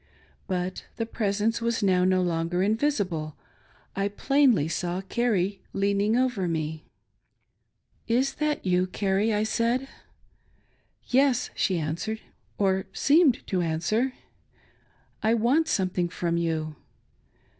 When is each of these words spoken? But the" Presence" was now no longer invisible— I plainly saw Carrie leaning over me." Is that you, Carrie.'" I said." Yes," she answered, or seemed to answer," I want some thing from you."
But 0.47 0.85
the" 0.95 1.05
Presence" 1.21 1.61
was 1.61 1.83
now 1.83 2.03
no 2.03 2.23
longer 2.23 2.63
invisible— 2.63 3.35
I 3.95 4.07
plainly 4.07 4.67
saw 4.67 5.01
Carrie 5.01 5.61
leaning 5.73 6.17
over 6.17 6.47
me." 6.47 6.85
Is 8.21 8.33
that 8.41 8.65
you, 8.65 8.87
Carrie.'" 8.87 9.31
I 9.31 9.43
said." 9.43 9.87
Yes," 11.05 11.51
she 11.53 11.77
answered, 11.77 12.19
or 12.57 12.87
seemed 12.93 13.45
to 13.45 13.61
answer," 13.61 14.13
I 15.21 15.35
want 15.35 15.67
some 15.67 15.89
thing 15.89 16.09
from 16.09 16.35
you." 16.35 16.77